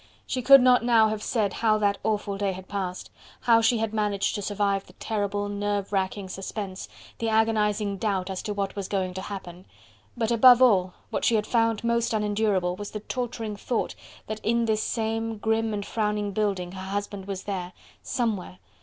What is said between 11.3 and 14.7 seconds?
had found most unendurable was the torturing thought that in